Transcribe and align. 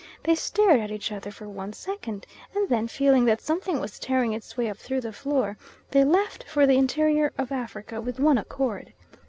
They 0.23 0.33
stared 0.33 0.79
at 0.79 0.89
each 0.89 1.11
other 1.11 1.29
for 1.29 1.47
one 1.47 1.73
second, 1.73 2.25
and 2.55 2.67
then, 2.69 2.87
feeling 2.87 3.25
that 3.25 3.39
something 3.39 3.79
was 3.79 3.99
tearing 3.99 4.33
its 4.33 4.57
way 4.57 4.67
up 4.67 4.77
through 4.79 5.01
the 5.01 5.13
floor, 5.13 5.57
they 5.91 6.03
left 6.03 6.43
for 6.45 6.65
the 6.65 6.75
interior 6.77 7.31
of 7.37 7.51
Africa 7.51 8.01
with 8.01 8.19
one 8.19 8.39
accord. 8.39 8.93